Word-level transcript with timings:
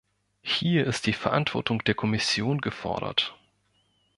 Hier 0.41 0.87
ist 0.87 1.05
die 1.05 1.13
Verantwortung 1.13 1.83
der 1.83 1.93
Kommission 1.93 2.59
gefordert. 2.59 3.37